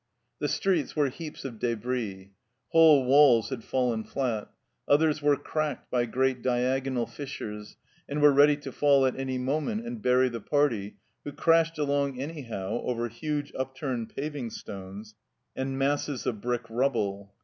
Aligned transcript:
The 0.39 0.47
streets 0.47 0.95
were 0.95 1.09
heaps 1.09 1.45
of 1.45 1.59
debris. 1.59 2.31
Whole 2.69 3.05
walls 3.05 3.49
had 3.49 3.63
fallen 3.63 4.03
flat; 4.03 4.49
others 4.87 5.21
were 5.21 5.37
cracked 5.37 5.91
by 5.91 6.07
great 6.07 6.41
diagonal 6.41 7.05
fissures, 7.05 7.77
and 8.09 8.19
were 8.19 8.31
ready 8.31 8.57
to 8.57 8.71
fall 8.71 9.05
at 9.05 9.15
any 9.15 9.37
moment 9.37 9.85
and 9.85 10.01
bury 10.01 10.27
the 10.27 10.41
party, 10.41 10.95
who 11.23 11.31
crashed 11.31 11.77
along 11.77 12.19
anyhow 12.19 12.81
over 12.81 13.09
huge 13.09 13.53
upturned 13.55 14.09
paving 14.15 14.49
stones 14.49 15.13
and 15.55 15.77
masses 15.77 16.25
of 16.25 16.41
brick 16.41 16.67
rubble. 16.67 17.35